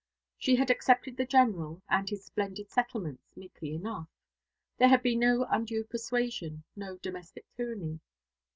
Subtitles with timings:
[0.39, 4.07] She had accepted the General, and his splendid settlements, meekly enough.
[4.79, 7.99] There had been no undue persuasion, no domestic tyranny.